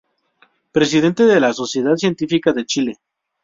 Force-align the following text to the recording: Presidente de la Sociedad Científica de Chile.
Presidente 0.71 1.25
de 1.27 1.39
la 1.39 1.53
Sociedad 1.53 1.95
Científica 1.95 2.53
de 2.53 2.65
Chile. 2.65 2.97